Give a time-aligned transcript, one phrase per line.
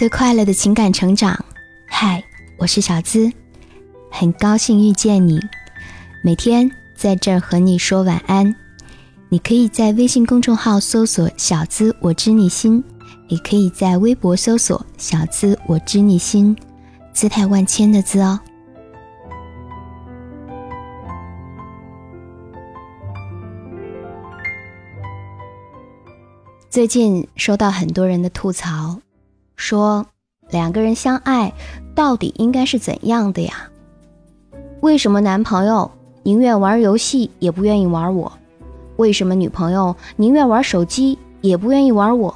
[0.00, 1.44] 最快乐的情感成长。
[1.86, 2.24] 嗨，
[2.56, 3.30] 我是小资，
[4.10, 5.38] 很高兴遇见你。
[6.24, 8.56] 每天在这儿和你说晚安。
[9.28, 12.82] 你可以在微信公众号搜索“小资我知你心”，
[13.28, 16.56] 也可以在微博搜索“小资我知你心”，
[17.12, 18.40] 姿态万千的“资”哦。
[26.70, 28.98] 最近收到很多人的吐槽，
[29.60, 30.06] 说
[30.48, 31.52] 两个人相爱
[31.94, 33.68] 到底应该是怎样的呀？
[34.80, 35.90] 为什么男朋友
[36.22, 38.32] 宁愿玩游戏也不愿意玩我？
[38.96, 42.34] 为什么女朋友宁愿玩手机也不愿意玩我？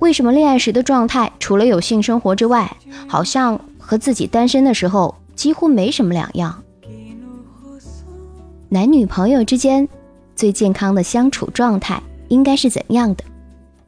[0.00, 2.70] 为什么恋爱时的状态除了有性生活之外，
[3.08, 6.62] 好像和自己单身的时候几乎没什么两样？
[8.68, 9.88] 男女朋友之间
[10.36, 13.24] 最健康的相处状态应该是怎样的？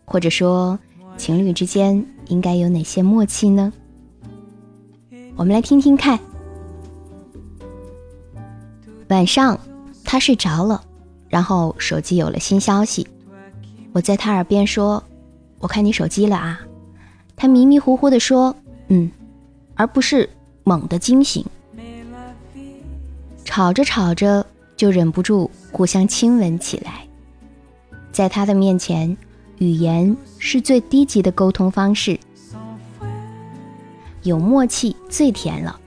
[0.06, 0.78] 或者说，
[1.16, 3.72] 情侣之间应该有哪些默契呢？
[5.36, 6.18] 我们来听听看。
[9.08, 9.58] 晚上，
[10.04, 10.82] 他睡着了，
[11.28, 13.06] 然后手机有了新消息。
[13.92, 15.02] 我在他耳边说
[15.60, 16.60] ：“我看你手机了啊。”
[17.36, 18.54] 他迷迷糊糊的说
[18.88, 19.10] ：“嗯。”
[19.74, 20.28] 而不是
[20.64, 21.44] 猛地惊醒。
[23.44, 27.06] 吵着吵着，就忍不住互相亲吻起来，
[28.12, 29.16] 在他的面前。
[29.62, 32.18] 语言是最低级的沟通方式，
[34.24, 35.78] 有默契最甜了。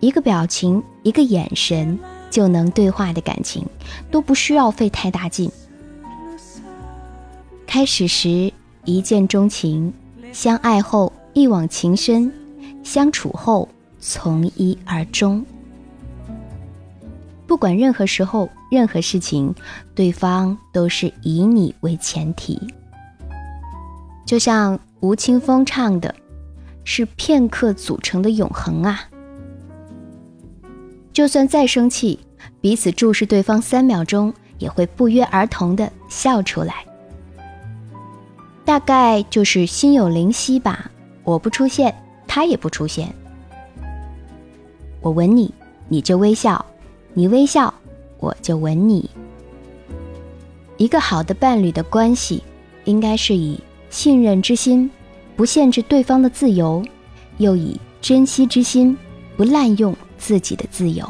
[0.00, 1.98] 一个表情，一个眼神
[2.30, 3.64] 就能对话的感情，
[4.10, 5.50] 都不需要费太大劲。
[7.66, 8.52] 开始时
[8.84, 9.90] 一见钟情，
[10.30, 12.30] 相爱后一往情深，
[12.84, 13.66] 相处后
[13.98, 15.42] 从一而终。
[17.46, 19.54] 不管任何时候、任何事情，
[19.94, 22.60] 对方都是以你为前提。
[24.26, 26.12] 就像吴青峰唱的，
[26.82, 29.08] 是片刻组成的永恒啊！
[31.12, 32.18] 就算再生气，
[32.60, 36.84] 彼此注视对方三秒钟，也会不约而同的笑出来。
[38.64, 40.90] 大概就是心有灵犀吧。
[41.22, 41.94] 我不出现，
[42.26, 43.14] 他也不出现。
[45.00, 45.54] 我吻你，
[45.88, 46.64] 你就微笑；
[47.14, 47.72] 你微笑，
[48.18, 49.08] 我就吻你。
[50.78, 52.42] 一个好的伴侣的关系，
[52.84, 53.60] 应该是以。
[53.90, 54.90] 信任之心，
[55.36, 56.82] 不限制对方的自由，
[57.38, 58.96] 又以珍惜之心，
[59.36, 61.08] 不滥用自己的自由。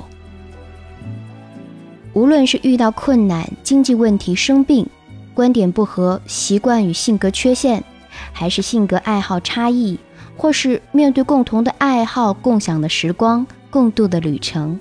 [2.12, 4.86] 无论是遇到困难、经济问题、生病、
[5.34, 7.84] 观点不合、习惯与性格缺陷，
[8.32, 9.98] 还是性格爱好差异，
[10.36, 14.80] 或是面对共同的爱好、共享的时光、共度的旅程，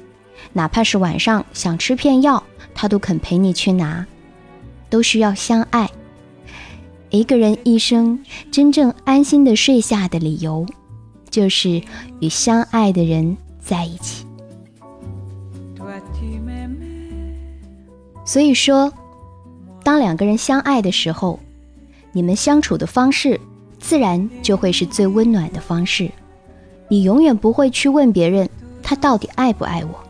[0.53, 2.41] 哪怕是晚上想吃片药，
[2.73, 4.05] 他都肯陪你去拿，
[4.89, 5.89] 都需要相爱。
[7.15, 8.19] 一个人一生
[8.51, 10.65] 真正安心的睡下的理由，
[11.29, 11.81] 就是
[12.19, 14.25] 与相爱的人在一起。
[18.25, 18.91] 所以说，
[19.81, 21.39] 当两个人相爱的时候，
[22.11, 23.39] 你们相处的方式，
[23.79, 26.11] 自然就会是最温暖的方式。
[26.89, 28.49] 你永远不会去问别人
[28.83, 30.03] 他到底爱不爱我。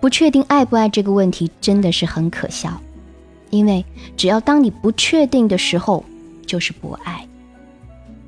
[0.00, 2.80] 不确定爱不爱这个问题，真的是很可笑。
[3.50, 3.84] 因为
[4.16, 6.04] 只要当你不确定的时候，
[6.46, 7.26] 就是不爱。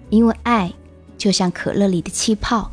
[0.08, 0.72] 因为爱
[1.16, 2.70] 就像可乐里的气泡，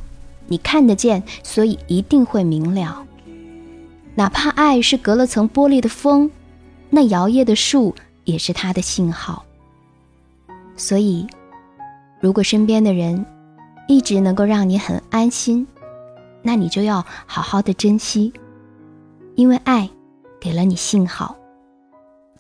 [0.48, 3.06] 你看得见，所以一定会明了。
[4.16, 6.32] 哪怕爱是隔了层玻璃的风，
[6.90, 7.94] 那摇曳的树
[8.24, 9.46] 也是它的信号。
[10.76, 11.28] 所以，
[12.20, 13.24] 如果身边的人
[13.88, 15.68] 一直能够让你很安心，
[16.42, 18.34] 那你就要好好的珍惜，
[19.36, 19.88] 因为爱
[20.40, 21.36] 给了你信号。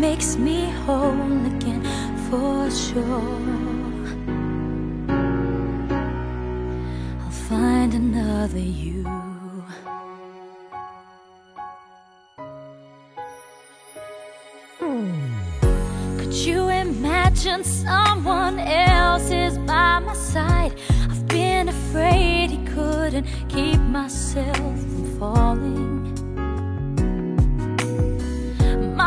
[0.00, 1.82] makes me whole again
[2.28, 3.04] for sure.
[7.20, 9.04] I'll find another you.
[16.18, 20.72] Could you imagine someone else is by my side?
[21.10, 26.19] I've been afraid he couldn't keep myself from falling.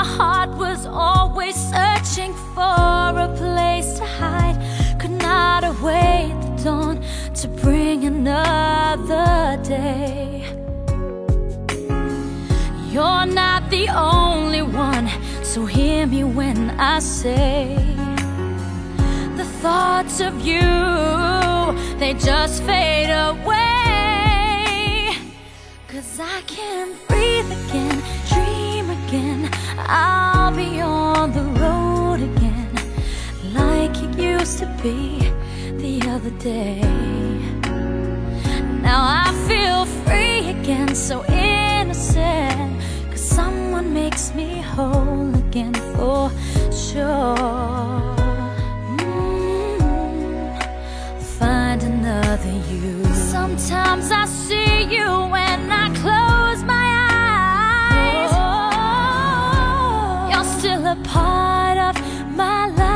[0.04, 4.58] My heart was always searching for a place to hide.
[5.00, 7.02] Could not await the dawn
[7.36, 10.44] to bring another day.
[12.92, 15.08] You're not the only one,
[15.42, 17.78] so hear me when I say
[19.38, 20.68] the thoughts of you,
[21.98, 23.56] they just fade away.
[25.88, 28.03] Cause I can't breathe again,
[29.14, 29.50] again.
[29.78, 32.70] I'll be on the road again,
[33.54, 35.20] like it used to be
[35.84, 36.82] the other day.
[38.82, 42.82] Now I feel free again, so innocent.
[43.12, 46.32] Cause someone makes me whole again for
[46.72, 47.36] sure.
[48.98, 49.80] Mm,
[51.38, 53.06] Find another you.
[53.14, 55.23] Sometimes I see you
[60.94, 61.96] a part of
[62.42, 62.88] my life.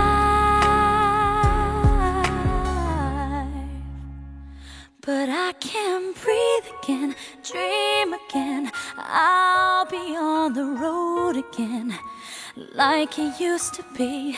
[5.01, 7.15] But I can breathe again,
[7.49, 8.71] dream again.
[8.97, 11.97] I'll be on the road again,
[12.75, 14.38] like it used to be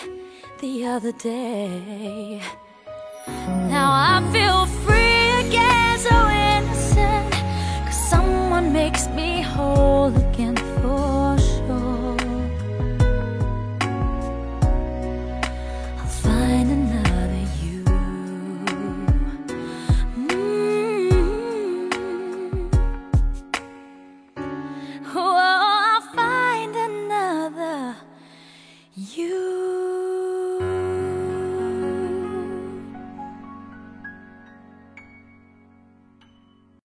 [0.61, 2.41] the other day.
[3.75, 6.15] Now I feel free again, so
[6.47, 7.33] innocent,
[7.85, 9.78] cause someone makes me whole.